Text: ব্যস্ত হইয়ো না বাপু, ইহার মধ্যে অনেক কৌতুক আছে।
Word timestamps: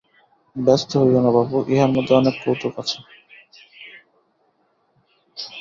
ব্যস্ত 0.55 0.91
হইয়ো 1.01 1.19
না 1.21 1.31
বাপু, 1.35 1.57
ইহার 1.73 1.91
মধ্যে 1.95 2.13
অনেক 2.15 2.35
কৌতুক 2.43 2.73
আছে। 2.81 2.97